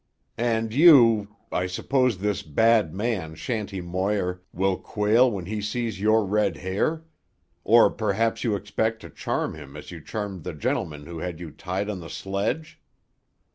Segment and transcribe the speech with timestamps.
[0.39, 6.57] "And you—I suppose this bad man, Shanty Moir, will quail when he sees your red
[6.57, 7.05] hair?
[7.63, 11.51] Or perhaps you expect to charm him as you charmed the gentleman who had you
[11.51, 12.81] tied on the sledge?"